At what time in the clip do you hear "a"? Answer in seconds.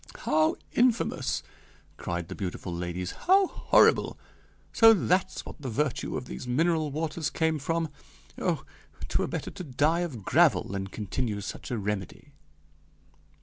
11.69-11.77